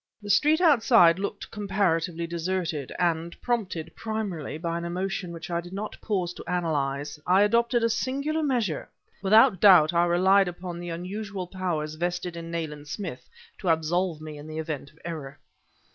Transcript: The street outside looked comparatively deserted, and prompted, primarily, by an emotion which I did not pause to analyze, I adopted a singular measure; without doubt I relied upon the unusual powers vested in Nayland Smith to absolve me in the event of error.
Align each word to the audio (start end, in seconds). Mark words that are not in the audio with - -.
The 0.23 0.31
street 0.31 0.59
outside 0.59 1.19
looked 1.19 1.51
comparatively 1.51 2.25
deserted, 2.25 2.91
and 2.97 3.39
prompted, 3.39 3.95
primarily, 3.95 4.57
by 4.57 4.79
an 4.79 4.83
emotion 4.83 5.31
which 5.31 5.51
I 5.51 5.61
did 5.61 5.73
not 5.73 5.95
pause 6.01 6.33
to 6.33 6.49
analyze, 6.49 7.19
I 7.27 7.43
adopted 7.43 7.83
a 7.83 7.87
singular 7.91 8.41
measure; 8.41 8.89
without 9.21 9.61
doubt 9.61 9.93
I 9.93 10.05
relied 10.05 10.47
upon 10.47 10.79
the 10.79 10.89
unusual 10.89 11.45
powers 11.45 11.93
vested 11.93 12.35
in 12.35 12.49
Nayland 12.49 12.87
Smith 12.87 13.29
to 13.59 13.69
absolve 13.69 14.21
me 14.21 14.39
in 14.39 14.47
the 14.47 14.57
event 14.57 14.89
of 14.91 14.97
error. 15.05 15.37